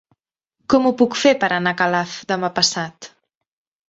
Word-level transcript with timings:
Com 0.73 0.85
ho 0.85 0.91
puc 1.01 1.17
fer 1.23 1.33
per 1.43 1.49
anar 1.57 1.73
a 1.77 1.79
Calaf 1.81 2.15
demà 2.31 2.49
passat? 2.61 3.09